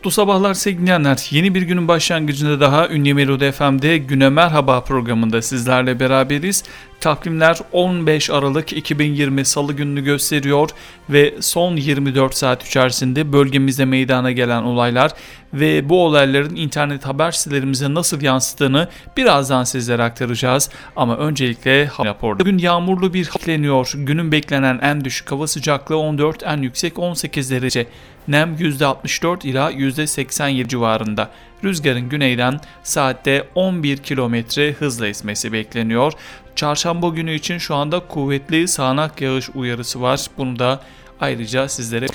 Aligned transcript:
Mutlu 0.00 0.10
sabahlar 0.10 0.54
sevgili 0.54 0.82
dinleyenler. 0.82 1.28
Yeni 1.30 1.54
bir 1.54 1.62
günün 1.62 1.88
başlangıcında 1.88 2.60
daha 2.60 2.88
Ünlü 2.88 3.14
Melodi 3.14 3.52
FM'de 3.52 3.98
Güne 3.98 4.28
Merhaba 4.28 4.80
programında 4.80 5.42
sizlerle 5.42 6.00
beraberiz. 6.00 6.64
Takvimler 7.00 7.58
15 7.72 8.30
Aralık 8.30 8.72
2020 8.72 9.44
Salı 9.44 9.72
gününü 9.72 10.04
gösteriyor 10.04 10.70
ve 11.10 11.34
son 11.40 11.76
24 11.76 12.34
saat 12.34 12.66
içerisinde 12.66 13.32
bölgemizde 13.32 13.84
meydana 13.84 14.32
gelen 14.32 14.62
olaylar 14.62 15.12
ve 15.54 15.88
bu 15.88 16.04
olayların 16.04 16.56
internet 16.56 17.06
haber 17.06 17.30
sitelerimize 17.30 17.94
nasıl 17.94 18.22
yansıttığını 18.22 18.88
birazdan 19.16 19.64
sizlere 19.64 20.02
aktaracağız. 20.02 20.70
Ama 20.96 21.16
öncelikle 21.16 21.86
hava 21.86 22.08
raporu. 22.08 22.38
Bugün 22.38 22.58
yağmurlu 22.58 23.14
bir 23.14 23.26
bekleniyor. 23.26 23.92
Günün 23.94 24.32
beklenen 24.32 24.78
en 24.82 25.04
düşük 25.04 25.30
hava 25.30 25.46
sıcaklığı 25.46 25.98
14, 25.98 26.42
en 26.42 26.62
yüksek 26.62 26.98
18 26.98 27.50
derece. 27.50 27.86
Nem 28.30 28.54
%64 28.54 29.46
ila 29.46 29.72
%87 29.72 30.68
civarında. 30.68 31.30
Rüzgarın 31.64 32.08
güneyden 32.08 32.60
saatte 32.82 33.48
11 33.54 33.96
km 33.96 34.34
hızla 34.78 35.06
esmesi 35.06 35.52
bekleniyor. 35.52 36.12
Çarşamba 36.56 37.08
günü 37.08 37.34
için 37.34 37.58
şu 37.58 37.74
anda 37.74 38.00
kuvvetli 38.00 38.68
sağanak 38.68 39.20
yağış 39.20 39.50
uyarısı 39.54 40.02
var. 40.02 40.26
Bunu 40.38 40.58
da 40.58 40.80
ayrıca 41.20 41.68
sizlere 41.68 42.06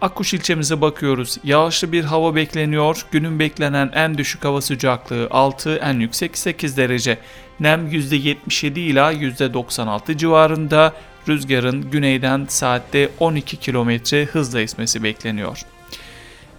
Akkuş 0.00 0.34
ilçemize 0.34 0.80
bakıyoruz. 0.80 1.38
Yağışlı 1.44 1.92
bir 1.92 2.04
hava 2.04 2.34
bekleniyor. 2.34 3.06
Günün 3.10 3.38
beklenen 3.38 3.90
en 3.94 4.18
düşük 4.18 4.44
hava 4.44 4.60
sıcaklığı 4.60 5.28
6, 5.30 5.76
en 5.76 6.00
yüksek 6.00 6.38
8 6.38 6.76
derece. 6.76 7.18
Nem 7.60 7.88
%77 7.88 8.78
ila 8.80 9.12
%96 9.12 10.16
civarında. 10.16 10.92
Rüzgarın 11.28 11.90
güneyden 11.90 12.46
saatte 12.48 13.10
12 13.18 13.56
km 13.56 13.90
hızla 14.32 14.60
esmesi 14.60 15.02
bekleniyor. 15.02 15.62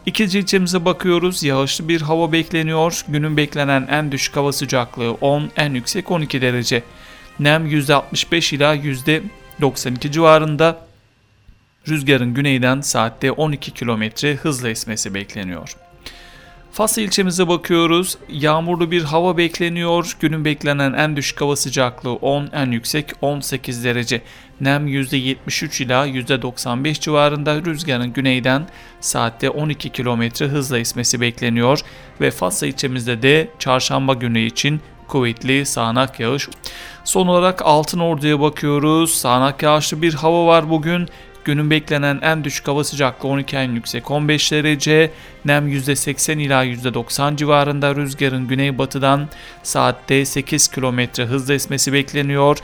İkinci 0.05 0.39
ilçemize 0.39 0.85
bakıyoruz. 0.85 1.43
Yağışlı 1.43 1.89
bir 1.89 2.01
hava 2.01 2.31
bekleniyor. 2.31 3.01
Günün 3.07 3.37
beklenen 3.37 3.87
en 3.91 4.11
düşük 4.11 4.35
hava 4.35 4.51
sıcaklığı 4.51 5.13
10, 5.13 5.51
en 5.57 5.73
yüksek 5.73 6.11
12 6.11 6.41
derece. 6.41 6.83
Nem 7.39 7.67
%65 7.67 8.55
ila 8.55 8.75
%92 8.75 10.11
civarında. 10.11 10.85
Rüzgarın 11.87 12.33
güneyden 12.33 12.81
saatte 12.81 13.31
12 13.31 13.71
km 13.71 14.03
hızla 14.41 14.69
esmesi 14.69 15.13
bekleniyor. 15.13 15.75
Fas 16.75 16.97
ilçemize 16.97 17.47
bakıyoruz. 17.47 18.17
Yağmurlu 18.29 18.91
bir 18.91 19.03
hava 19.03 19.37
bekleniyor. 19.37 20.17
Günün 20.19 20.45
beklenen 20.45 20.93
en 20.93 21.15
düşük 21.15 21.41
hava 21.41 21.55
sıcaklığı 21.55 22.13
10, 22.13 22.49
en 22.53 22.71
yüksek 22.71 23.11
18 23.21 23.83
derece. 23.83 24.21
Nem 24.61 24.87
%73 24.87 25.83
ila 25.83 26.07
%95 26.07 26.99
civarında 26.99 27.55
rüzgarın 27.55 28.13
güneyden 28.13 28.67
saatte 29.01 29.49
12 29.49 29.89
km 29.89 30.21
hızla 30.45 30.79
esmesi 30.79 31.21
bekleniyor. 31.21 31.79
Ve 32.21 32.31
Fas 32.31 32.63
ilçemizde 32.63 33.21
de 33.21 33.47
çarşamba 33.59 34.13
günü 34.13 34.39
için 34.39 34.81
kuvvetli 35.07 35.65
sağanak 35.65 36.19
yağış. 36.19 36.49
Son 37.03 37.27
olarak 37.27 37.61
Altın 37.61 37.99
Ordu'ya 37.99 38.39
bakıyoruz. 38.39 39.13
Sağanak 39.13 39.63
yağışlı 39.63 40.01
bir 40.01 40.13
hava 40.13 40.45
var 40.45 40.69
bugün. 40.69 41.09
Günün 41.45 41.69
beklenen 41.69 42.19
en 42.21 42.43
düşük 42.43 42.67
hava 42.67 42.83
sıcaklığı 42.83 43.29
12 43.29 43.55
en 43.55 43.71
yüksek 43.71 44.11
15 44.11 44.51
derece. 44.51 45.11
Nem 45.45 45.67
%80 45.69 46.41
ila 46.41 46.65
%90 46.65 47.37
civarında 47.37 47.95
rüzgarın 47.95 48.47
güneybatıdan 48.47 49.29
saatte 49.63 50.25
8 50.25 50.67
km 50.67 51.21
hızla 51.21 51.53
esmesi 51.53 51.93
bekleniyor. 51.93 52.57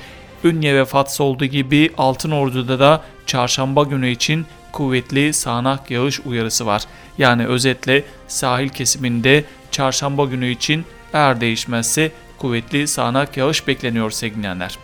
Ünye 0.43 0.75
ve 0.75 0.85
Fats 0.85 1.21
olduğu 1.21 1.45
gibi 1.45 1.91
Altın 1.97 2.31
Ordu'da 2.31 2.79
da 2.79 3.01
çarşamba 3.25 3.83
günü 3.83 4.09
için 4.09 4.45
kuvvetli 4.71 5.33
sağanak 5.33 5.91
yağış 5.91 6.19
uyarısı 6.19 6.65
var. 6.65 6.83
Yani 7.17 7.47
özetle 7.47 8.03
sahil 8.27 8.69
kesiminde 8.69 9.43
çarşamba 9.71 10.25
günü 10.25 10.49
için 10.49 10.85
eğer 11.13 11.41
değişmezse 11.41 12.11
kuvvetli 12.37 12.87
sağanak 12.87 13.37
yağış 13.37 13.67
bekleniyor 13.67 14.11
sevgilenler. 14.11 14.77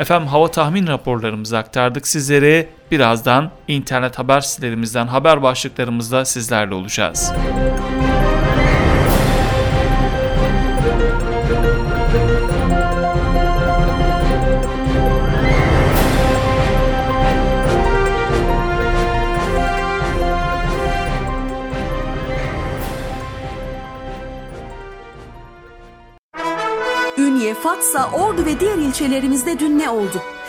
Efendim 0.00 0.28
hava 0.28 0.50
tahmin 0.50 0.86
raporlarımızı 0.86 1.58
aktardık 1.58 2.06
sizlere. 2.06 2.68
Birazdan 2.90 3.50
internet 3.68 4.18
haber 4.18 4.40
sitelerimizden 4.40 5.06
haber 5.06 5.42
başlıklarımızda 5.42 6.24
sizlerle 6.24 6.74
olacağız. 6.74 7.32
Ünye, 27.18 27.54
Fatsa, 27.54 28.10
Ordu 28.12 28.46
ve 28.46 28.60
diğer 28.60 28.78
ilçelerimizde 28.78 29.58
dün 29.58 29.78
ne 29.78 29.90
oldu? 29.90 30.22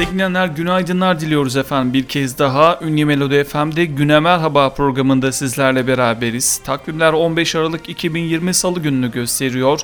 Sevgilenler 0.00 0.46
günaydınlar 0.46 1.20
diliyoruz 1.20 1.56
efendim 1.56 1.92
bir 1.92 2.04
kez 2.04 2.38
daha 2.38 2.78
Ünlü 2.82 3.04
Melodi 3.04 3.44
FM'de 3.44 3.84
Güne 3.84 4.20
Merhaba 4.20 4.74
programında 4.74 5.32
sizlerle 5.32 5.86
beraberiz. 5.86 6.60
Takvimler 6.64 7.12
15 7.12 7.54
Aralık 7.54 7.88
2020 7.88 8.54
Salı 8.54 8.80
gününü 8.80 9.12
gösteriyor. 9.12 9.80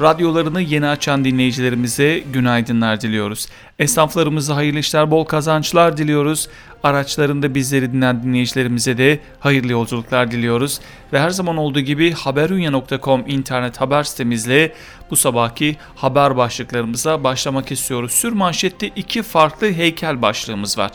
Radyolarını 0.00 0.60
yeni 0.60 0.86
açan 0.86 1.24
dinleyicilerimize 1.24 2.18
günaydınlar 2.32 3.00
diliyoruz. 3.00 3.46
Esnaflarımıza 3.78 4.56
hayırlı 4.56 4.78
işler, 4.78 5.10
bol 5.10 5.24
kazançlar 5.24 5.96
diliyoruz. 5.96 6.48
Araçlarında 6.82 7.54
bizleri 7.54 7.92
dinleyen 7.92 8.22
dinleyicilerimize 8.22 8.98
de 8.98 9.20
hayırlı 9.40 9.72
yolculuklar 9.72 10.30
diliyoruz. 10.30 10.80
Ve 11.12 11.20
her 11.20 11.30
zaman 11.30 11.56
olduğu 11.56 11.80
gibi 11.80 12.12
haberunya.com 12.12 13.24
internet 13.26 13.80
haber 13.80 14.02
sitemizle 14.02 14.72
bu 15.10 15.16
sabahki 15.16 15.76
haber 15.96 16.36
başlıklarımıza 16.36 17.24
başlamak 17.24 17.72
istiyoruz. 17.72 18.12
Sür 18.12 18.32
manşette 18.32 18.86
iki 18.86 19.22
farklı 19.22 19.72
heykel 19.72 20.22
başlığımız 20.22 20.78
var. 20.78 20.90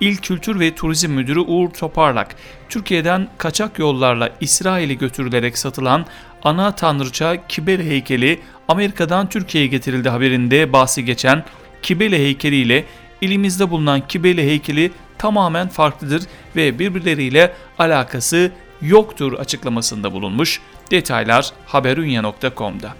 İl 0.00 0.16
Kültür 0.16 0.60
ve 0.60 0.74
Turizm 0.74 1.10
Müdürü 1.10 1.40
Uğur 1.40 1.70
Toparlak, 1.70 2.36
Türkiye'den 2.68 3.28
kaçak 3.38 3.78
yollarla 3.78 4.30
İsrail'e 4.40 4.94
götürülerek 4.94 5.58
satılan 5.58 6.06
ana 6.44 6.74
tanrıça 6.74 7.46
Kibele 7.48 7.84
heykeli 7.86 8.40
Amerika'dan 8.68 9.28
Türkiye'ye 9.28 9.68
getirildi 9.68 10.08
haberinde 10.08 10.72
bahsi 10.72 11.04
geçen 11.04 11.44
Kibele 11.82 12.18
heykeli 12.18 12.56
ile 12.56 12.84
ilimizde 13.20 13.70
bulunan 13.70 14.00
Kibele 14.08 14.46
heykeli 14.46 14.92
tamamen 15.18 15.68
farklıdır 15.68 16.22
ve 16.56 16.78
birbirleriyle 16.78 17.54
alakası 17.78 18.52
yoktur 18.82 19.32
açıklamasında 19.32 20.12
bulunmuş. 20.12 20.60
Detaylar 20.90 21.52
haberunya.com'da. 21.66 22.94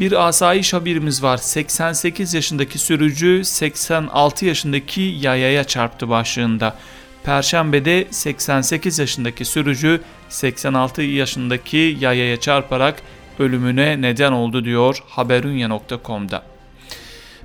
Bir 0.00 0.26
asayiş 0.28 0.72
haberimiz 0.72 1.22
var. 1.22 1.36
88 1.36 2.34
yaşındaki 2.34 2.78
sürücü 2.78 3.44
86 3.44 4.46
yaşındaki 4.46 5.00
yayaya 5.00 5.64
çarptı 5.64 6.08
başlığında. 6.08 6.76
Perşembe'de 7.24 8.06
88 8.10 8.98
yaşındaki 8.98 9.44
sürücü 9.44 10.00
86 10.28 11.02
yaşındaki 11.02 11.96
yayaya 12.00 12.40
çarparak 12.40 13.02
ölümüne 13.38 14.02
neden 14.02 14.32
oldu 14.32 14.64
diyor 14.64 15.02
haberunya.com'da. 15.08 16.42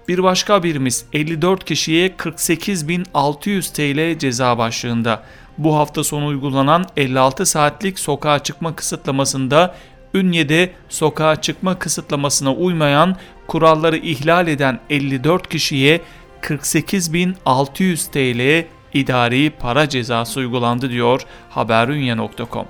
Bir 0.08 0.24
başka 0.24 0.54
haberimiz 0.54 1.06
54 1.14 1.66
kişiye 1.66 2.08
48.600 2.08 3.74
TL 3.74 4.20
ceza 4.20 4.58
başlığında. 4.58 5.24
Bu 5.58 5.76
hafta 5.76 6.04
sonu 6.04 6.28
uygulanan 6.28 6.86
56 6.98 7.46
saatlik 7.46 8.00
sokağa 8.00 8.40
çıkma 8.40 8.76
kısıtlamasında 8.76 9.76
Ünye'de 10.14 10.72
sokağa 10.90 11.42
çıkma 11.42 11.80
kısıtlamasına 11.80 12.54
uymayan, 12.54 13.16
kuralları 13.48 13.98
ihlal 13.98 14.48
eden 14.48 14.80
54 14.90 15.50
kişiye 15.50 16.02
48.600 16.42 18.12
TL 18.12 18.68
idari 18.94 19.50
para 19.50 19.90
cezası 19.90 20.40
uygulandı 20.40 20.90
diyor 20.90 21.22
haberünye.com. 21.50 22.66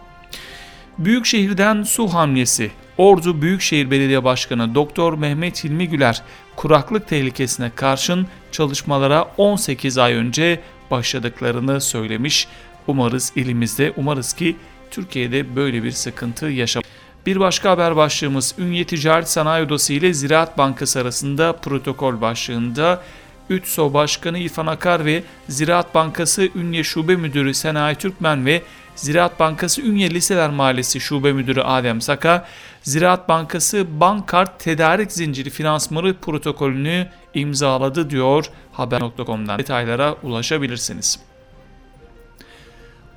Büyükşehir'den 0.97 1.83
su 1.83 2.07
hamlesi. 2.07 2.71
Ordu 2.97 3.41
Büyükşehir 3.41 3.91
Belediye 3.91 4.23
Başkanı 4.23 4.75
Doktor 4.75 5.13
Mehmet 5.13 5.63
Hilmi 5.63 5.89
Güler 5.89 6.21
kuraklık 6.55 7.07
tehlikesine 7.07 7.71
karşın 7.75 8.27
çalışmalara 8.51 9.27
18 9.37 9.97
ay 9.97 10.13
önce 10.13 10.61
başladıklarını 10.91 11.81
söylemiş. 11.81 12.47
Umarız 12.87 13.33
ilimizde, 13.35 13.93
umarız 13.97 14.33
ki 14.33 14.55
Türkiye'de 14.91 15.55
böyle 15.55 15.83
bir 15.83 15.91
sıkıntı 15.91 16.45
yaşam. 16.45 16.83
Bir 17.25 17.39
başka 17.39 17.71
haber 17.71 17.95
başlığımız 17.95 18.55
Ünye 18.57 18.85
Ticaret 18.85 19.29
Sanayi 19.29 19.65
Odası 19.65 19.93
ile 19.93 20.13
Ziraat 20.13 20.57
Bankası 20.57 20.99
arasında 20.99 21.53
protokol 21.53 22.21
başlığında 22.21 23.01
ÜTSO 23.49 23.93
Başkanı 23.93 24.39
İrfan 24.39 24.67
Akar 24.67 25.05
ve 25.05 25.23
Ziraat 25.47 25.95
Bankası 25.95 26.49
Ünye 26.55 26.83
Şube 26.83 27.15
Müdürü 27.15 27.53
Senayi 27.53 27.95
Türkmen 27.95 28.45
ve 28.45 28.61
Ziraat 28.95 29.39
Bankası 29.39 29.81
Ünye 29.81 30.09
Liseler 30.09 30.49
Mahallesi 30.49 30.99
Şube 30.99 31.33
Müdürü 31.33 31.61
Adem 31.61 32.01
Saka, 32.01 32.47
Ziraat 32.81 33.29
Bankası 33.29 33.99
Bankart 33.99 34.59
Tedarik 34.59 35.11
Zinciri 35.11 35.49
Finansmanı 35.49 36.13
protokolünü 36.13 37.07
imzaladı 37.33 38.09
diyor 38.09 38.45
haber.com'dan 38.71 39.59
detaylara 39.59 40.15
ulaşabilirsiniz. 40.23 41.19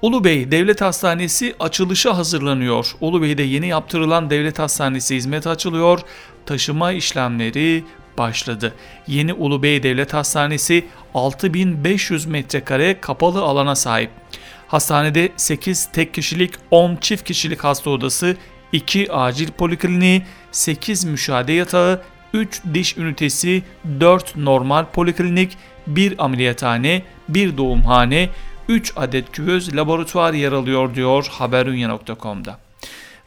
Ulubey 0.02 0.50
Devlet 0.50 0.80
Hastanesi 0.80 1.54
açılışa 1.60 2.16
hazırlanıyor. 2.16 2.94
Ulubey'de 3.00 3.42
yeni 3.42 3.66
yaptırılan 3.66 4.30
devlet 4.30 4.58
hastanesi 4.58 5.16
hizmet 5.16 5.46
açılıyor. 5.46 6.00
Taşıma 6.46 6.92
işlemleri 6.92 7.84
başladı. 8.18 8.74
Yeni 9.06 9.32
Ulubey 9.32 9.82
Devlet 9.82 10.14
Hastanesi 10.14 10.84
6500 11.14 12.26
metrekare 12.26 13.00
kapalı 13.00 13.42
alana 13.42 13.74
sahip. 13.74 14.10
Hastanede 14.68 15.28
8 15.36 15.88
tek 15.92 16.14
kişilik, 16.14 16.52
10 16.70 16.96
çift 16.96 17.24
kişilik 17.24 17.64
hasta 17.64 17.90
odası, 17.90 18.36
2 18.72 19.12
acil 19.12 19.50
polikliniği, 19.50 20.22
8 20.52 21.04
müşahede 21.04 21.52
yatağı, 21.52 22.02
3 22.34 22.62
diş 22.74 22.96
ünitesi, 22.96 23.62
4 24.00 24.36
normal 24.36 24.84
poliklinik, 24.84 25.56
1 25.86 26.24
ameliyathane, 26.24 27.02
1 27.28 27.56
doğumhane, 27.56 28.28
3 28.68 28.92
adet 28.96 29.32
küvöz 29.32 29.76
laboratuvar 29.76 30.32
yer 30.32 30.52
alıyor 30.52 30.94
diyor 30.94 31.26
haberunya.com'da. 31.30 32.58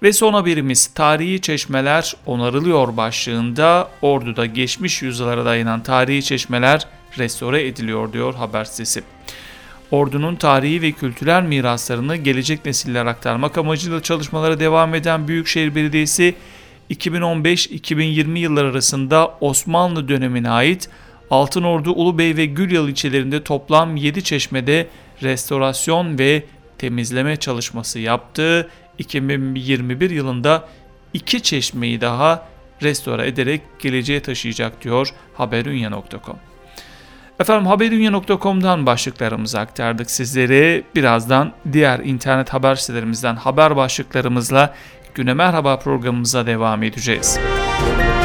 Ve 0.04 0.14
son 0.14 0.34
haberimiz 0.34 0.88
tarihi 0.88 1.42
çeşmeler 1.42 2.14
onarılıyor 2.26 2.98
başlığında 2.98 3.90
Ordu'da 4.02 4.46
geçmiş 4.46 5.02
yüzyıllara 5.02 5.46
dayanan 5.46 5.84
tarihi 5.84 6.24
çeşmeler 6.24 6.88
restore 7.18 7.68
ediliyor 7.68 8.14
diyor 8.14 8.34
haber 8.34 8.66
sitesi. 8.66 9.04
Ordu'nun 9.92 10.36
tarihi 10.36 10.82
ve 10.82 10.92
kültürel 10.92 11.44
miraslarını 11.44 12.16
gelecek 12.16 12.66
nesillere 12.66 13.10
aktarmak 13.10 13.58
amacıyla 13.58 14.02
çalışmalara 14.02 14.60
devam 14.60 14.96
eden 14.96 15.28
Büyükşehir 15.28 15.76
Belediyesi 15.76 16.36
2015-2020 16.92 18.38
yılları 18.38 18.68
arasında 18.68 19.38
Osmanlı 19.42 20.08
dönemine 20.08 20.50
ait 20.50 20.90
Altınordu, 21.30 21.92
Ulubey 21.92 22.38
ve 22.38 22.46
Gülyal 22.46 22.90
ilçelerinde 22.90 23.44
toplam 23.44 23.96
7 23.96 24.24
çeşmede 24.24 24.88
restorasyon 25.24 26.20
ve 26.20 26.44
temizleme 26.78 27.36
çalışması 27.36 28.00
yaptı. 28.00 28.70
2021 28.98 30.10
yılında 30.10 30.68
iki 31.14 31.44
çeşmeyi 31.44 32.02
daha 32.02 32.48
restore 32.84 33.28
ederek 33.28 33.62
geleceğe 33.80 34.22
taşıyacak 34.22 34.84
diyor 34.84 35.14
haberunya.com. 35.34 36.38
Efendim 37.40 37.68
haberunya.com'dan 37.68 38.86
başlıklarımızı 38.86 39.60
aktardık 39.60 40.12
sizlere. 40.12 40.84
Birazdan 40.96 41.54
diğer 41.74 42.00
internet 42.00 42.54
haber 42.54 42.76
sitelerimizden 42.76 43.36
haber 43.36 43.76
başlıklarımızla 43.76 44.74
Güne 45.16 45.34
Merhaba 45.34 45.80
programımıza 45.80 46.46
devam 46.46 46.84
edeceğiz. 46.84 47.40
Ünye, 47.40 48.25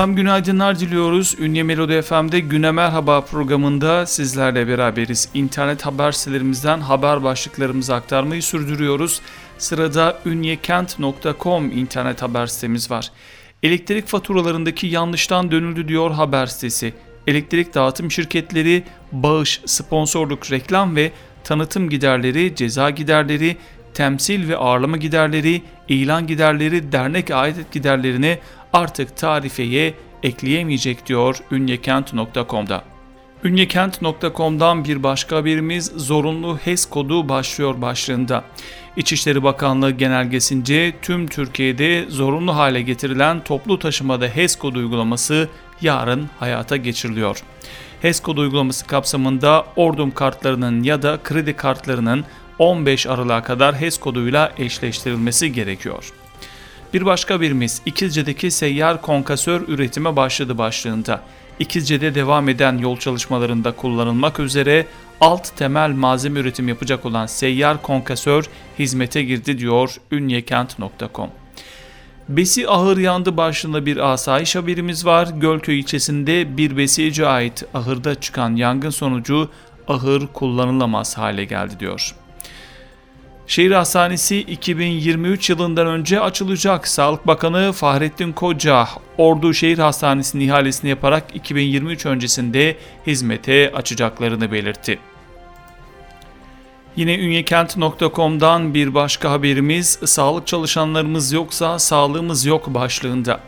Efendim 0.00 0.16
günaydınlar 0.16 0.80
diliyoruz. 0.80 1.34
Ünye 1.38 1.62
Melodi 1.62 2.02
FM'de 2.02 2.40
Güne 2.40 2.70
Merhaba 2.70 3.20
programında 3.20 4.06
sizlerle 4.06 4.68
beraberiz. 4.68 5.28
İnternet 5.34 5.86
haber 5.86 6.12
sitelerimizden 6.12 6.80
haber 6.80 7.22
başlıklarımızı 7.22 7.94
aktarmayı 7.94 8.42
sürdürüyoruz. 8.42 9.20
Sırada 9.58 10.18
ünyekent.com 10.26 11.70
internet 11.70 12.22
haber 12.22 12.46
sitemiz 12.46 12.90
var. 12.90 13.12
Elektrik 13.62 14.06
faturalarındaki 14.06 14.86
yanlıştan 14.86 15.50
dönüldü 15.50 15.88
diyor 15.88 16.10
haber 16.10 16.46
sitesi. 16.46 16.94
Elektrik 17.26 17.74
dağıtım 17.74 18.10
şirketleri 18.10 18.84
bağış, 19.12 19.60
sponsorluk, 19.66 20.50
reklam 20.52 20.96
ve 20.96 21.12
tanıtım 21.44 21.90
giderleri, 21.90 22.54
ceza 22.54 22.90
giderleri, 22.90 23.56
temsil 23.94 24.48
ve 24.48 24.56
ağırlama 24.56 24.96
giderleri, 24.96 25.62
ilan 25.88 26.26
giderleri, 26.26 26.92
dernek 26.92 27.30
aidet 27.30 27.72
giderlerini 27.72 28.38
artık 28.72 29.16
tarifeye 29.16 29.94
ekleyemeyecek 30.22 31.06
diyor 31.06 31.36
ünyekent.com'da. 31.50 32.84
Ünyekent.com'dan 33.44 34.84
bir 34.84 35.02
başka 35.02 35.36
haberimiz 35.36 35.92
zorunlu 35.96 36.58
HES 36.58 36.86
kodu 36.86 37.28
başlıyor 37.28 37.82
başlığında. 37.82 38.44
İçişleri 38.96 39.42
Bakanlığı 39.42 39.90
genelgesince 39.90 40.92
tüm 41.02 41.26
Türkiye'de 41.26 42.04
zorunlu 42.08 42.56
hale 42.56 42.82
getirilen 42.82 43.44
toplu 43.44 43.78
taşımada 43.78 44.26
HES 44.26 44.56
kodu 44.56 44.78
uygulaması 44.78 45.48
yarın 45.80 46.28
hayata 46.38 46.76
geçiriliyor. 46.76 47.42
HES 48.02 48.20
kodu 48.20 48.40
uygulaması 48.40 48.86
kapsamında 48.86 49.66
ordum 49.76 50.10
kartlarının 50.10 50.82
ya 50.82 51.02
da 51.02 51.18
kredi 51.24 51.56
kartlarının 51.56 52.24
15 52.58 53.06
Aralık'a 53.06 53.42
kadar 53.42 53.74
HES 53.74 53.98
koduyla 53.98 54.52
eşleştirilmesi 54.58 55.52
gerekiyor. 55.52 56.12
Bir 56.94 57.06
başka 57.06 57.40
birimiz 57.40 57.82
İkizce'deki 57.86 58.50
seyyar 58.50 59.02
konkasör 59.02 59.68
üretime 59.68 60.16
başladı 60.16 60.58
başlığında. 60.58 61.20
İkizce'de 61.58 62.14
devam 62.14 62.48
eden 62.48 62.78
yol 62.78 62.96
çalışmalarında 62.96 63.72
kullanılmak 63.72 64.40
üzere 64.40 64.86
alt 65.20 65.56
temel 65.56 65.90
malzeme 65.90 66.40
üretim 66.40 66.68
yapacak 66.68 67.06
olan 67.06 67.26
seyyar 67.26 67.82
konkasör 67.82 68.44
hizmete 68.78 69.22
girdi 69.22 69.58
diyor 69.58 69.96
ünyekent.com. 70.10 71.30
Besi 72.28 72.68
ahır 72.68 72.96
yandı 72.96 73.36
başlığında 73.36 73.86
bir 73.86 74.12
asayiş 74.12 74.56
haberimiz 74.56 75.06
var. 75.06 75.28
Gölköy 75.36 75.78
ilçesinde 75.78 76.56
bir 76.56 76.76
besiyeci 76.76 77.26
ait 77.26 77.64
ahırda 77.74 78.20
çıkan 78.20 78.56
yangın 78.56 78.90
sonucu 78.90 79.50
ahır 79.88 80.26
kullanılamaz 80.26 81.18
hale 81.18 81.44
geldi 81.44 81.80
diyor. 81.80 82.14
Şehir 83.50 83.70
Hastanesi 83.70 84.38
2023 84.38 85.50
yılından 85.50 85.86
önce 85.86 86.20
açılacak. 86.20 86.88
Sağlık 86.88 87.26
Bakanı 87.26 87.72
Fahrettin 87.72 88.32
Koca, 88.32 88.88
Ordu 89.18 89.54
Şehir 89.54 89.78
Hastanesi'nin 89.78 90.44
ihalesini 90.44 90.90
yaparak 90.90 91.24
2023 91.34 92.06
öncesinde 92.06 92.76
hizmete 93.06 93.72
açacaklarını 93.74 94.52
belirtti. 94.52 94.98
Yine 96.96 97.18
ünyekent.com'dan 97.18 98.74
bir 98.74 98.94
başka 98.94 99.30
haberimiz 99.30 99.98
sağlık 100.04 100.46
çalışanlarımız 100.46 101.32
yoksa 101.32 101.78
sağlığımız 101.78 102.44
yok 102.44 102.74
başlığında. 102.74 103.40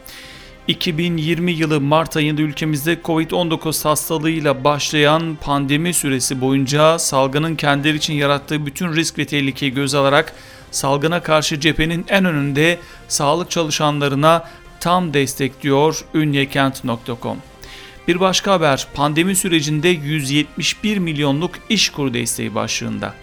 2020 0.69 1.52
yılı 1.52 1.81
Mart 1.81 2.16
ayında 2.16 2.42
ülkemizde 2.42 2.95
Covid-19 3.04 3.88
hastalığıyla 3.88 4.64
başlayan 4.64 5.38
pandemi 5.40 5.95
süresi 5.95 6.40
boyunca 6.40 6.99
salgının 6.99 7.57
kendileri 7.57 7.97
için 7.97 8.14
yarattığı 8.14 8.66
bütün 8.66 8.92
risk 8.92 9.19
ve 9.19 9.25
tehlikeyi 9.25 9.75
göz 9.75 9.95
alarak 9.95 10.35
salgına 10.71 11.23
karşı 11.23 11.61
cephenin 11.61 12.04
en 12.09 12.25
önünde 12.25 12.78
sağlık 13.09 13.50
çalışanlarına 13.50 14.45
tam 14.81 15.14
destekliyor 15.14 16.04
ünyekent.com. 16.14 17.37
Bir 18.09 18.21
başka 18.21 18.52
haber 18.52 18.87
pandemi 18.95 19.37
sürecinde 19.37 19.88
171 19.88 20.99
milyonluk 20.99 21.50
işkur 21.69 22.14
desteği 22.14 22.54
başlığında. 22.54 23.14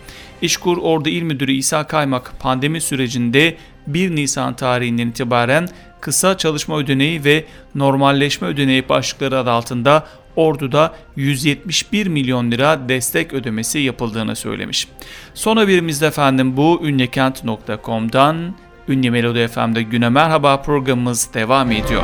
İşkur 0.42 0.78
Ordu 0.78 1.10
İl 1.10 1.22
Müdürü 1.22 1.52
İsa 1.52 1.88
Kaymak 1.88 2.34
pandemi 2.40 2.82
sürecinde 2.82 3.58
1 3.88 4.16
Nisan 4.16 4.56
tarihinden 4.56 5.08
itibaren 5.08 5.70
kısa 6.02 6.38
çalışma 6.38 6.78
ödeneği 6.78 7.24
ve 7.24 7.46
normalleşme 7.76 8.48
ödeneği 8.48 8.90
başlıkları 8.90 9.38
adı 9.38 9.52
altında 9.52 10.08
Ordu'da 10.36 10.94
171 11.16 12.08
milyon 12.08 12.52
lira 12.52 12.90
destek 12.90 13.34
ödemesi 13.34 13.80
yapıldığını 13.80 14.36
söylemiş. 14.36 14.88
Son 15.34 15.58
haberimizde 15.58 16.08
efendim 16.08 16.58
bu 16.58 16.82
ünyekent.com'dan 16.84 18.56
Ünye 18.88 19.10
Melodi 19.10 19.48
FM'de 19.48 19.82
Güne 19.84 20.10
Merhaba 20.10 20.62
programımız 20.62 21.34
devam 21.34 21.72
ediyor. 21.72 22.04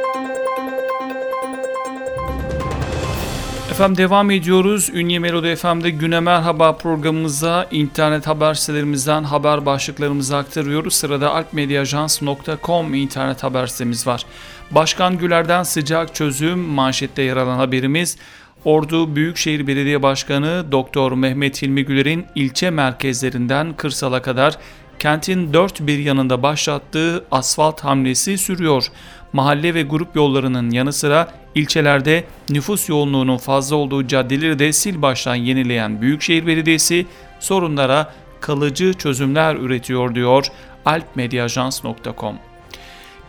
Efendim 3.81 3.97
devam 3.97 4.31
ediyoruz. 4.31 4.89
Ünye 4.93 5.19
Melodi 5.19 5.55
FM'de 5.55 5.89
Güne 5.89 6.19
Merhaba 6.19 6.77
programımıza 6.77 7.67
internet 7.71 8.27
haber 8.27 8.53
sitelerimizden 8.53 9.23
haber 9.23 9.65
başlıklarımızı 9.65 10.37
aktarıyoruz. 10.37 10.93
Sırada 10.93 11.33
alpmediaajans.com 11.35 12.93
internet 12.93 13.43
haber 13.43 13.67
sitemiz 13.67 14.07
var. 14.07 14.25
Başkan 14.71 15.17
Güler'den 15.17 15.63
sıcak 15.63 16.15
çözüm 16.15 16.59
manşette 16.59 17.21
yer 17.21 17.37
alan 17.37 17.57
haberimiz 17.57 18.17
Ordu 18.65 19.15
Büyükşehir 19.15 19.67
Belediye 19.67 20.03
Başkanı 20.03 20.65
Doktor 20.71 21.11
Mehmet 21.11 21.61
Hilmi 21.61 21.85
Güler'in 21.85 22.25
ilçe 22.35 22.69
merkezlerinden 22.69 23.73
kırsala 23.73 24.21
kadar 24.21 24.57
kentin 25.01 25.53
dört 25.53 25.79
bir 25.87 25.99
yanında 25.99 26.43
başlattığı 26.43 27.25
asfalt 27.31 27.79
hamlesi 27.83 28.37
sürüyor. 28.37 28.85
Mahalle 29.33 29.73
ve 29.73 29.81
grup 29.81 30.15
yollarının 30.15 30.71
yanı 30.71 30.93
sıra 30.93 31.33
ilçelerde 31.55 32.23
nüfus 32.49 32.89
yoğunluğunun 32.89 33.37
fazla 33.37 33.75
olduğu 33.75 34.07
caddeleri 34.07 34.59
de 34.59 34.73
sil 34.79 34.97
baştan 35.01 35.35
yenileyen 35.35 36.01
Büyükşehir 36.01 36.47
Belediyesi 36.47 37.05
sorunlara 37.39 38.13
kalıcı 38.41 38.93
çözümler 38.93 39.55
üretiyor 39.55 40.15
diyor 40.15 40.45
alpmediaajans.com. 40.85 42.35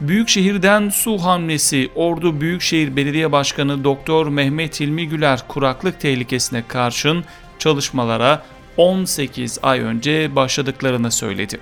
Büyükşehir'den 0.01 0.89
su 0.89 1.19
hamlesi 1.19 1.91
Ordu 1.95 2.41
Büyükşehir 2.41 2.97
Belediye 2.97 3.33
Başkanı 3.33 3.85
Doktor 3.85 4.27
Mehmet 4.27 4.81
İlmi 4.81 5.09
Güler 5.09 5.41
kuraklık 5.49 6.01
tehlikesine 6.01 6.63
karşın 6.69 7.25
çalışmalara 7.59 8.43
18 8.77 9.59
ay 9.63 9.81
önce 9.81 10.37
başladıklarını 10.37 11.11
söyledi. 11.11 11.59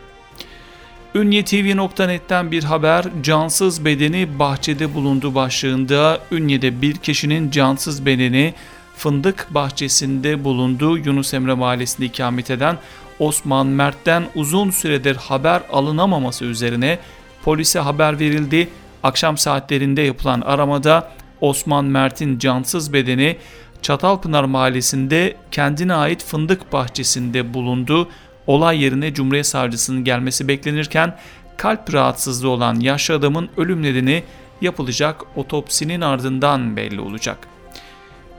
Ünyetv.net'ten 1.15 2.51
bir 2.51 2.65
haber 2.65 3.05
cansız 3.23 3.85
bedeni 3.85 4.39
bahçede 4.39 4.95
bulundu 4.95 5.35
başlığında 5.35 6.21
Ünye'de 6.33 6.83
bir 6.83 6.97
kişinin 6.97 7.51
cansız 7.51 8.07
bedeni 8.07 8.55
fındık 8.97 9.47
bahçesinde 9.51 10.45
bulunduğu 10.45 10.99
Yunus 10.99 11.35
Emre 11.35 11.55
Mahallesi'nde 11.55 12.07
ikamet 12.07 12.51
eden 12.51 12.77
Osman 13.19 13.67
Mert'ten 13.67 14.25
uzun 14.35 14.71
süredir 14.71 15.17
haber 15.17 15.63
alınamaması 15.73 16.45
üzerine 16.45 16.99
polise 17.45 17.79
haber 17.79 18.21
verildi. 18.21 18.69
Akşam 19.03 19.39
saatlerinde 19.39 20.03
yapılan 20.03 20.41
aramada 20.41 21.11
Osman 21.41 21.85
Mert'in 21.85 22.39
cansız 22.39 22.93
bedeni 22.93 23.37
Çatalpınar 23.83 24.45
Mahallesi'nde 24.45 25.37
kendine 25.51 25.95
ait 25.95 26.25
fındık 26.25 26.73
bahçesinde 26.73 27.55
bulundu. 27.55 28.09
Olay 28.47 28.83
yerine 28.83 29.15
Cumhuriyet 29.15 29.47
Savcısının 29.47 30.05
gelmesi 30.05 30.49
beklenirken 30.49 31.17
kalp 31.57 31.95
rahatsızlığı 31.95 32.49
olan 32.49 32.81
yaşlı 32.81 33.15
adamın 33.15 33.49
ölüm 33.57 33.83
nedeni 33.83 34.23
yapılacak 34.61 35.23
otopsinin 35.37 36.01
ardından 36.01 36.77
belli 36.77 37.01
olacak. 37.01 37.39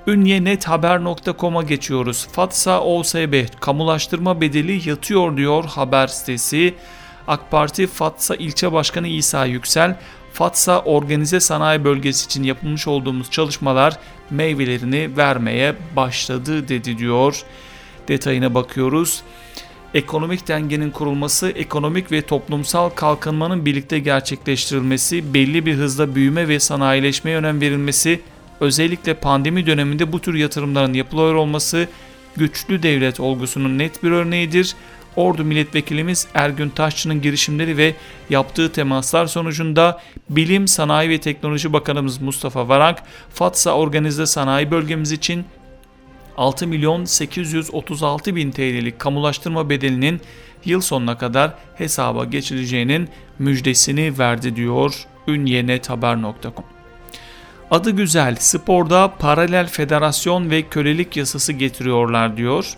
Ünyenethaber.com'a 0.08 1.64
geçiyoruz. 1.64 2.28
Fatsa 2.32 2.82
OSB 2.82 3.46
kamulaştırma 3.60 4.42
bedeli 4.42 4.90
yatıyor 4.90 5.38
diyor 5.38 5.64
haber 5.64 6.08
sitesi. 6.08 6.74
AK 7.28 7.52
Parti 7.52 7.88
Fatsa 7.88 8.36
İlçe 8.36 8.72
Başkanı 8.72 9.08
İsa 9.08 9.46
Yüksel, 9.46 9.98
Fatsa 10.34 10.80
Organize 10.80 11.40
Sanayi 11.40 11.84
Bölgesi 11.84 12.26
için 12.26 12.44
yapılmış 12.44 12.88
olduğumuz 12.88 13.32
çalışmalar 13.32 14.00
meyvelerini 14.30 15.18
vermeye 15.18 15.76
başladı 15.96 16.68
dedi 16.68 16.98
diyor. 16.98 17.44
Detayına 18.08 18.54
bakıyoruz. 18.54 19.24
Ekonomik 19.94 20.48
dengenin 20.48 20.92
kurulması, 20.92 21.50
ekonomik 21.50 22.12
ve 22.12 22.22
toplumsal 22.22 22.90
kalkınmanın 22.90 23.66
birlikte 23.66 24.00
gerçekleştirilmesi, 24.00 25.34
belli 25.34 25.66
bir 25.66 25.76
hızla 25.76 26.16
büyüme 26.16 26.48
ve 26.48 26.60
sanayileşmeye 26.60 27.38
önem 27.38 27.62
verilmesi, 27.62 28.22
özellikle 28.60 29.14
pandemi 29.14 29.66
döneminde 29.66 30.12
bu 30.12 30.20
tür 30.20 30.34
yatırımların 30.34 30.94
yapılıyor 30.94 31.34
olması 31.34 31.88
güçlü 32.38 32.84
devlet 32.84 33.20
olgusunun 33.20 33.78
net 33.78 34.04
bir 34.04 34.12
örneğidir. 34.12 34.76
Ordu 35.16 35.44
Milletvekilimiz 35.44 36.28
Ergün 36.34 36.70
Taşçı'nın 36.70 37.22
girişimleri 37.22 37.78
ve 37.78 37.94
yaptığı 38.30 38.72
temaslar 38.72 39.26
sonucunda 39.26 40.02
Bilim, 40.30 40.68
Sanayi 40.68 41.10
ve 41.10 41.18
Teknoloji 41.18 41.74
Bakanımız 41.74 42.22
Mustafa 42.22 42.68
Varank, 42.68 42.98
Fatsa 43.34 43.72
Organize 43.72 44.26
Sanayi 44.26 44.72
Bölgemiz 44.72 45.12
için 45.12 45.46
6 46.38 46.68
milyon 46.68 47.06
836 47.06 48.36
bin 48.36 48.52
TL'lik 48.52 49.00
kamulaştırma 49.00 49.70
bedelinin 49.70 50.22
yıl 50.66 50.82
sonuna 50.82 51.18
kadar 51.18 51.54
hesaba 51.76 52.26
geçileceğinin 52.26 53.10
müjdesini 53.40 54.20
verdi 54.20 54.56
diyor 54.56 55.06
ünyenethaber.com. 55.28 56.66
Adı 57.72 57.92
güzel, 57.92 58.36
sporda 58.36 59.14
paralel 59.20 59.68
federasyon 59.68 60.50
ve 60.50 60.62
kölelik 60.62 61.18
yasası 61.18 61.54
getiriyorlar 61.54 62.38
diyor. 62.38 62.74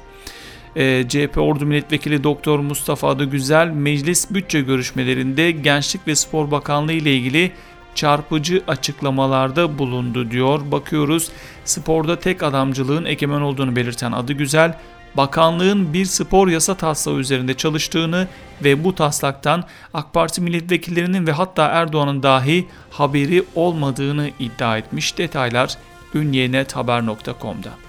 E, 0.76 0.84
ee, 0.84 1.08
CHP 1.10 1.38
Ordu 1.38 1.66
Milletvekili 1.66 2.24
Doktor 2.24 2.60
Mustafa 2.60 3.10
Adıgüzel 3.10 3.68
meclis 3.68 4.32
bütçe 4.32 4.62
görüşmelerinde 4.62 5.52
Gençlik 5.52 6.08
ve 6.08 6.16
Spor 6.16 6.52
Bakanlığı 6.52 6.94
ile 6.94 7.16
ilgili 7.16 7.52
çarpıcı 7.96 8.64
açıklamalarda 8.68 9.80
bulundu 9.80 10.32
diyor. 10.32 10.72
Bakıyoruz 10.72 11.30
sporda 11.66 12.20
tek 12.20 12.44
adamcılığın 12.44 13.06
egemen 13.06 13.42
olduğunu 13.42 13.76
belirten 13.76 14.12
adı 14.12 14.34
güzel. 14.34 14.78
Bakanlığın 15.18 15.94
bir 15.94 16.06
spor 16.06 16.48
yasa 16.48 16.76
taslağı 16.76 17.16
üzerinde 17.16 17.54
çalıştığını 17.54 18.28
ve 18.64 18.84
bu 18.84 18.96
taslaktan 18.96 19.64
AK 19.94 20.14
Parti 20.14 20.42
milletvekillerinin 20.42 21.28
ve 21.28 21.32
hatta 21.32 21.66
Erdoğan'ın 21.66 22.24
dahi 22.24 22.68
haberi 22.90 23.44
olmadığını 23.56 24.30
iddia 24.40 24.78
etmiş. 24.78 25.18
Detaylar 25.18 25.78
ünyenethaber.com'da. 26.16 27.83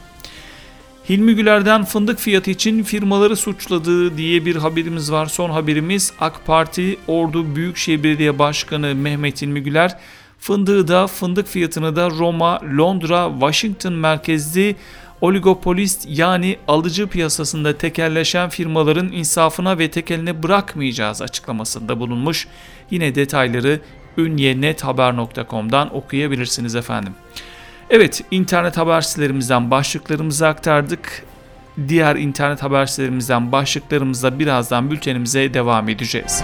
Hilmi 1.09 1.35
Güler'den 1.35 1.85
fındık 1.85 2.19
fiyatı 2.19 2.51
için 2.51 2.83
firmaları 2.83 3.37
suçladığı 3.37 4.17
diye 4.17 4.45
bir 4.45 4.57
haberimiz 4.57 5.13
var. 5.13 5.27
Son 5.27 5.51
haberimiz 5.51 6.13
AK 6.21 6.47
Parti 6.47 6.99
Ordu 7.07 7.57
Büyükşehir 7.57 8.03
Belediye 8.03 8.39
Başkanı 8.39 8.95
Mehmet 8.95 9.43
Hilmi 9.43 9.63
Güler 9.63 9.99
fındığı 10.39 10.89
da 10.89 11.07
fındık 11.07 11.47
fiyatını 11.47 11.97
da 11.97 12.11
Roma, 12.11 12.61
Londra, 12.79 13.31
Washington 13.41 13.93
merkezli 13.93 14.77
oligopolist 15.21 16.07
yani 16.09 16.57
alıcı 16.69 17.07
piyasasında 17.07 17.79
tekelleşen 17.79 18.49
firmaların 18.49 19.13
insafına 19.13 19.79
ve 19.79 19.91
tekeline 19.91 20.43
bırakmayacağız 20.43 21.23
açıklamasında 21.23 22.01
bulunmuş. 22.01 22.49
Yine 22.91 23.15
detayları 23.15 23.81
ünyenethaber.com'dan 24.19 25.97
okuyabilirsiniz 25.97 26.75
efendim. 26.75 27.13
Evet, 27.91 28.23
internet 28.31 28.77
haber 28.77 29.01
sitelerimizden 29.01 29.71
başlıklarımızı 29.71 30.49
aktardık. 30.49 31.23
Diğer 31.89 32.17
internet 32.17 32.63
haber 32.63 32.87
sitelerimizden 32.87 33.53
başlıklarımızla 33.53 34.39
birazdan 34.39 34.91
bültenimize 34.91 35.55
devam 35.55 35.89
edeceğiz. 35.89 36.43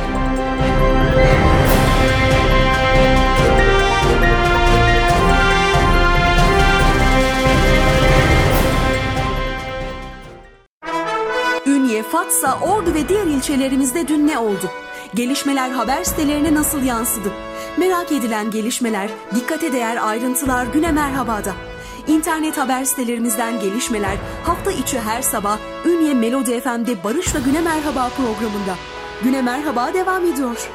Ünye, 11.67 12.03
Fatsa, 12.03 12.59
Ordu 12.61 12.95
ve 12.95 13.09
diğer 13.09 13.27
ilçelerimizde 13.27 14.09
dün 14.09 14.27
ne 14.27 14.39
oldu? 14.39 14.71
Gelişmeler 15.15 15.71
haber 15.71 16.05
sitelerine 16.05 16.55
nasıl 16.55 16.85
yansıdı? 16.85 17.33
Merak 17.79 18.13
edilen 18.13 18.51
gelişmeler, 18.51 19.11
dikkate 19.35 19.73
değer 19.73 20.09
ayrıntılar 20.09 20.67
Güne 20.67 20.93
Merhaba'da. 20.93 21.53
İnternet 22.09 22.59
haber 22.59 22.85
sitelerimizden 22.85 23.61
gelişmeler 23.61 24.17
hafta 24.45 24.73
içi 24.73 25.01
her 25.01 25.23
sabah 25.23 25.59
Ünye 25.87 26.15
Melodi 26.15 26.61
FM'de 26.61 27.05
Barış'la 27.05 27.39
Güne 27.39 27.61
Merhaba 27.61 28.09
programında. 28.09 28.75
Güne 29.25 29.43
Merhaba 29.43 29.95
devam 29.95 30.27
ediyor. 30.27 30.71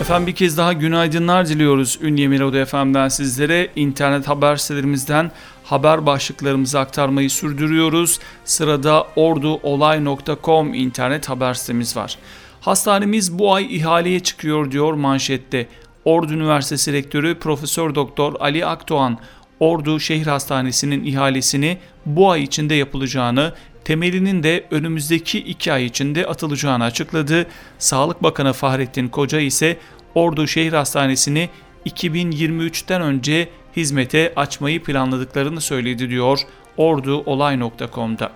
Efendim 0.00 0.26
bir 0.26 0.34
kez 0.34 0.58
daha 0.58 0.72
günaydınlar 0.72 1.48
diliyoruz 1.48 1.98
Ünye 2.02 2.28
Melodi 2.28 2.64
FM'den 2.64 3.08
sizlere. 3.08 3.68
internet 3.76 4.28
haber 4.28 4.56
sitelerimizden 4.56 5.30
haber 5.64 6.06
başlıklarımızı 6.06 6.80
aktarmayı 6.80 7.30
sürdürüyoruz. 7.30 8.18
Sırada 8.44 9.06
orduolay.com 9.16 10.74
internet 10.74 11.28
haber 11.28 11.54
sitemiz 11.54 11.96
var. 11.96 12.18
Hastanemiz 12.60 13.38
bu 13.38 13.54
ay 13.54 13.76
ihaleye 13.76 14.20
çıkıyor 14.20 14.70
diyor 14.70 14.94
manşette. 14.94 15.66
Ordu 16.04 16.32
Üniversitesi 16.32 16.92
Rektörü 16.92 17.38
Profesör 17.38 17.94
Doktor 17.94 18.34
Ali 18.40 18.66
Akdoğan 18.66 19.18
Ordu 19.60 20.00
Şehir 20.00 20.26
Hastanesi'nin 20.26 21.04
ihalesini 21.04 21.78
bu 22.06 22.30
ay 22.30 22.42
içinde 22.42 22.74
yapılacağını, 22.74 23.54
temelinin 23.84 24.42
de 24.42 24.66
önümüzdeki 24.70 25.38
iki 25.38 25.72
ay 25.72 25.84
içinde 25.84 26.26
atılacağını 26.26 26.84
açıkladı. 26.84 27.46
Sağlık 27.78 28.22
Bakanı 28.22 28.52
Fahrettin 28.52 29.08
Koca 29.08 29.40
ise 29.40 29.76
Ordu 30.14 30.46
Şehir 30.46 30.72
Hastanesi'ni 30.72 31.48
2023'ten 31.86 33.02
önce 33.02 33.48
hizmete 33.76 34.32
açmayı 34.36 34.82
planladıklarını 34.82 35.60
söyledi 35.60 36.10
diyor 36.10 36.40
orduolay.com'da. 36.76 38.32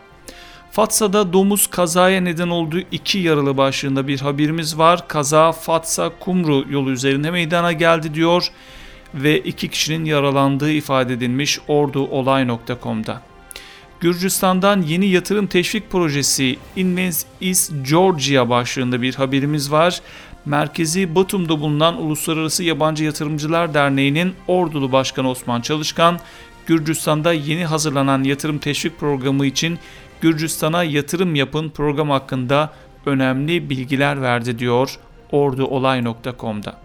Fatsa'da 0.70 1.32
domuz 1.32 1.66
kazaya 1.66 2.20
neden 2.20 2.48
olduğu 2.48 2.80
iki 2.92 3.18
yaralı 3.18 3.56
başlığında 3.56 4.08
bir 4.08 4.20
haberimiz 4.20 4.78
var. 4.78 5.08
Kaza 5.08 5.52
Fatsa 5.52 6.10
Kumru 6.20 6.64
yolu 6.70 6.90
üzerinde 6.90 7.30
meydana 7.30 7.72
geldi 7.72 8.14
diyor 8.14 8.48
ve 9.14 9.38
iki 9.38 9.68
kişinin 9.68 10.04
yaralandığı 10.04 10.72
ifade 10.72 11.12
edilmiş 11.12 11.58
orduolay.com'da. 11.68 13.22
Gürcistan'dan 14.00 14.82
yeni 14.82 15.06
yatırım 15.06 15.46
teşvik 15.46 15.90
projesi 15.90 16.56
Invest 16.76 17.26
East 17.40 17.72
Georgia 17.90 18.48
başlığında 18.48 19.02
bir 19.02 19.14
haberimiz 19.14 19.72
var. 19.72 20.00
Merkezi 20.46 21.14
Batum'da 21.14 21.60
bulunan 21.60 22.02
Uluslararası 22.02 22.64
Yabancı 22.64 23.04
Yatırımcılar 23.04 23.74
Derneği'nin 23.74 24.34
Ordulu 24.48 24.92
Başkanı 24.92 25.30
Osman 25.30 25.60
Çalışkan, 25.60 26.20
Gürcistan'da 26.66 27.32
yeni 27.32 27.64
hazırlanan 27.64 28.24
yatırım 28.24 28.58
teşvik 28.58 29.00
programı 29.00 29.46
için 29.46 29.78
Gürcistan'a 30.20 30.84
yatırım 30.84 31.34
yapın 31.34 31.68
program 31.68 32.10
hakkında 32.10 32.72
önemli 33.06 33.70
bilgiler 33.70 34.22
verdi 34.22 34.58
diyor 34.58 34.98
orduolay.com'da. 35.32 36.76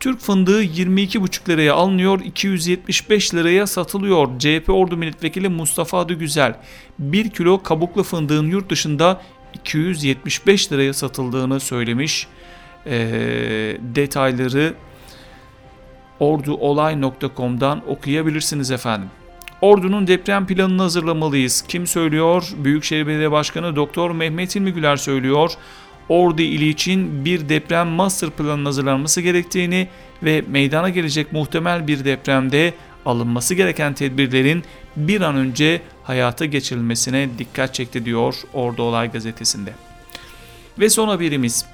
Türk 0.00 0.20
fındığı 0.20 0.64
22,5 0.64 1.48
liraya 1.48 1.74
alınıyor, 1.74 2.20
275 2.20 3.34
liraya 3.34 3.66
satılıyor. 3.66 4.38
CHP 4.38 4.68
Ordu 4.68 4.96
Milletvekili 4.96 5.48
Mustafa 5.48 5.98
Adı 5.98 6.14
Güzel, 6.14 6.54
1 6.98 7.30
kilo 7.30 7.62
kabuklu 7.62 8.02
fındığın 8.02 8.46
yurt 8.46 8.70
dışında 8.70 9.22
275 9.54 10.72
liraya 10.72 10.94
satıldığını 10.94 11.60
söylemiş. 11.60 12.26
E, 12.86 12.96
detayları 13.80 14.74
orduolay.com'dan 16.20 17.90
okuyabilirsiniz 17.90 18.70
efendim. 18.70 19.08
Ordu'nun 19.60 20.06
deprem 20.06 20.46
planını 20.46 20.82
hazırlamalıyız. 20.82 21.64
Kim 21.68 21.86
söylüyor? 21.86 22.48
Büyükşehir 22.56 23.06
Belediye 23.06 23.30
Başkanı 23.30 23.76
Doktor 23.76 24.10
Mehmet 24.10 24.56
İlmi 24.56 24.72
Güler 24.72 24.96
söylüyor. 24.96 25.52
Ordu 26.08 26.42
ili 26.42 26.68
için 26.68 27.24
bir 27.24 27.48
deprem 27.48 27.88
master 27.88 28.30
planının 28.30 28.64
hazırlanması 28.64 29.20
gerektiğini 29.20 29.88
ve 30.22 30.44
meydana 30.48 30.88
gelecek 30.88 31.32
muhtemel 31.32 31.86
bir 31.86 32.04
depremde 32.04 32.74
alınması 33.06 33.54
gereken 33.54 33.94
tedbirlerin 33.94 34.64
bir 34.96 35.20
an 35.20 35.36
önce 35.36 35.82
hayata 36.04 36.44
geçirilmesine 36.44 37.28
dikkat 37.38 37.74
çekti 37.74 38.04
diyor 38.04 38.34
Ordu 38.54 38.82
Olay 38.82 39.12
gazetesinde. 39.12 39.72
Ve 40.78 40.88
son 40.88 41.08
haberimiz. 41.08 41.66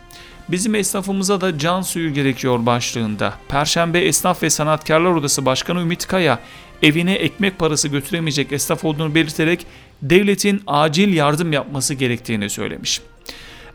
Bizim 0.48 0.74
esnafımıza 0.74 1.40
da 1.40 1.58
can 1.58 1.82
suyu 1.82 2.14
gerekiyor 2.14 2.66
başlığında. 2.66 3.34
Perşembe 3.48 4.00
Esnaf 4.00 4.42
ve 4.42 4.50
Sanatkarlar 4.50 5.10
Odası 5.10 5.46
Başkanı 5.46 5.80
Ümit 5.80 6.06
Kaya 6.06 6.38
evine 6.82 7.14
ekmek 7.14 7.58
parası 7.58 7.88
götüremeyecek 7.88 8.52
esnaf 8.52 8.84
olduğunu 8.84 9.14
belirterek 9.14 9.66
devletin 10.02 10.62
acil 10.66 11.14
yardım 11.14 11.52
yapması 11.52 11.94
gerektiğini 11.94 12.50
söylemiş. 12.50 13.00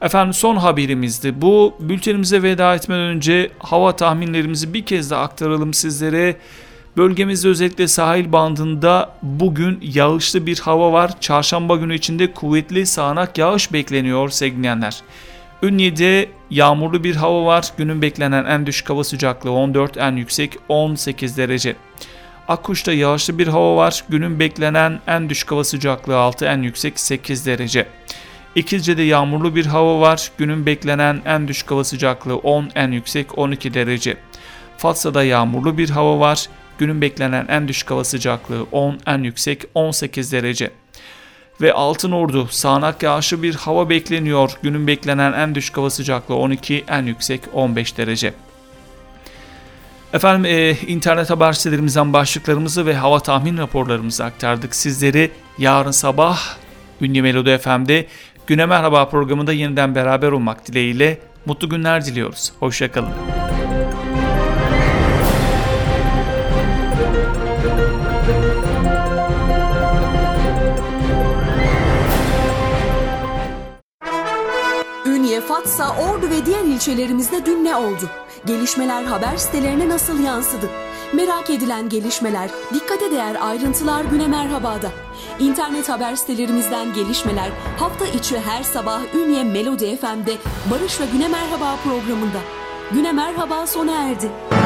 Efendim 0.01 0.33
son 0.33 0.55
haberimizdi. 0.55 1.41
Bu 1.41 1.75
bültenimize 1.79 2.43
veda 2.43 2.75
etmeden 2.75 3.01
önce 3.01 3.51
hava 3.59 3.95
tahminlerimizi 3.95 4.73
bir 4.73 4.85
kez 4.85 5.11
daha 5.11 5.21
aktaralım 5.21 5.73
sizlere. 5.73 6.35
Bölgemizde 6.97 7.47
özellikle 7.47 7.87
sahil 7.87 8.31
bandında 8.31 9.15
bugün 9.21 9.79
yağışlı 9.81 10.45
bir 10.45 10.59
hava 10.59 10.91
var. 10.91 11.21
Çarşamba 11.21 11.75
günü 11.75 11.95
içinde 11.95 12.33
kuvvetli 12.33 12.85
sağanak 12.85 13.37
yağış 13.37 13.73
bekleniyor 13.73 14.29
sevgilenler. 14.29 15.01
Ünye'de 15.63 16.29
yağmurlu 16.49 17.03
bir 17.03 17.15
hava 17.15 17.45
var. 17.45 17.71
Günün 17.77 18.01
beklenen 18.01 18.45
en 18.45 18.65
düşük 18.65 18.89
hava 18.89 19.03
sıcaklığı 19.03 19.51
14, 19.51 19.97
en 19.97 20.15
yüksek 20.15 20.57
18 20.69 21.37
derece. 21.37 21.75
Akkuş'ta 22.47 22.93
yağışlı 22.93 23.37
bir 23.37 23.47
hava 23.47 23.75
var. 23.75 24.03
Günün 24.09 24.39
beklenen 24.39 24.99
en 25.07 25.29
düşük 25.29 25.51
hava 25.51 25.63
sıcaklığı 25.63 26.17
6, 26.17 26.45
en 26.45 26.61
yüksek 26.61 26.99
8 26.99 27.45
derece. 27.45 27.87
İkizce'de 28.55 29.01
yağmurlu 29.01 29.55
bir 29.55 29.65
hava 29.65 30.01
var. 30.01 30.31
Günün 30.37 30.65
beklenen 30.65 31.21
en 31.25 31.47
düşük 31.47 31.71
hava 31.71 31.83
sıcaklığı 31.83 32.37
10, 32.37 32.69
en 32.75 32.91
yüksek 32.91 33.37
12 33.37 33.73
derece. 33.73 34.17
Fatsa'da 34.77 35.23
yağmurlu 35.23 35.77
bir 35.77 35.89
hava 35.89 36.19
var. 36.19 36.49
Günün 36.77 37.01
beklenen 37.01 37.45
en 37.49 37.67
düşük 37.67 37.91
hava 37.91 38.03
sıcaklığı 38.03 38.65
10, 38.71 38.99
en 39.05 39.23
yüksek 39.23 39.65
18 39.73 40.31
derece. 40.31 40.71
Ve 41.61 41.73
Altın 41.73 42.11
Ordu 42.11 42.47
sağanak 42.47 43.03
yağışlı 43.03 43.43
bir 43.43 43.55
hava 43.55 43.89
bekleniyor. 43.89 44.51
Günün 44.63 44.87
beklenen 44.87 45.33
en 45.33 45.55
düşük 45.55 45.77
hava 45.77 45.89
sıcaklığı 45.89 46.35
12, 46.35 46.85
en 46.87 47.05
yüksek 47.05 47.41
15 47.53 47.97
derece. 47.97 48.33
Efendim 50.13 50.45
e, 50.45 50.71
internet 50.87 51.29
haber 51.29 51.53
sitelerimizden 51.53 52.13
başlıklarımızı 52.13 52.85
ve 52.85 52.95
hava 52.95 53.19
tahmin 53.19 53.57
raporlarımızı 53.57 54.25
aktardık. 54.25 54.75
Sizleri 54.75 55.31
yarın 55.57 55.91
sabah 55.91 56.39
Ünlü 57.01 57.21
Melodi 57.21 57.57
FM'de 57.57 58.07
Güne 58.47 58.65
Merhaba 58.65 59.09
programında 59.09 59.53
yeniden 59.53 59.95
beraber 59.95 60.31
olmak 60.31 60.67
dileğiyle 60.67 61.19
mutlu 61.45 61.69
günler 61.69 62.05
diliyoruz. 62.05 62.51
Hoşçakalın. 62.59 63.13
Fatsa, 75.59 75.95
Ordu 75.95 76.29
ve 76.29 76.45
diğer 76.45 76.63
ilçelerimizde 76.63 77.45
dün 77.45 77.63
ne 77.63 77.75
oldu? 77.75 78.09
Gelişmeler 78.45 79.03
haber 79.03 79.37
sitelerine 79.37 79.89
nasıl 79.89 80.19
yansıdı? 80.19 80.69
Merak 81.13 81.49
edilen 81.49 81.89
gelişmeler, 81.89 82.49
dikkate 82.73 83.11
değer 83.11 83.37
ayrıntılar 83.41 84.03
Güne 84.03 84.27
Merhaba'da. 84.27 84.91
İnternet 85.39 85.89
haber 85.89 86.15
sitelerimizden 86.15 86.93
gelişmeler 86.93 87.49
hafta 87.79 88.05
içi 88.05 88.39
her 88.39 88.63
sabah 88.63 89.01
Ünye 89.15 89.43
Melodi 89.43 89.97
FM'de 89.97 90.33
Barış 90.71 90.99
ve 90.99 91.05
Güne 91.13 91.27
Merhaba 91.27 91.75
programında. 91.83 92.39
Güne 92.93 93.11
Merhaba 93.11 93.67
sona 93.67 93.91
erdi. 93.91 94.58